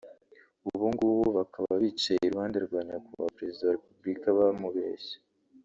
ubungubu 0.69 1.23
bakaba 1.37 1.71
bicaye 1.81 2.21
iruhande 2.25 2.57
rwa 2.65 2.79
Nyakubahwa 2.87 3.35
perezida 3.37 3.65
wa 3.67 3.75
repubulika 3.77 4.27
bamubeshya 4.37 5.17